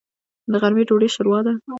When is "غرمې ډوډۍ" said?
0.61-1.09